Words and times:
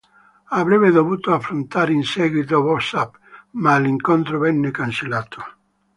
Avrebbe 0.49 0.89
dovuto 0.89 1.31
affrontare 1.31 1.93
in 1.93 2.03
seguito 2.03 2.59
Bob 2.63 2.79
Sapp, 2.79 3.13
ma 3.51 3.77
l'incontro 3.77 4.39
venne 4.39 4.71
cancellato. 4.71 5.43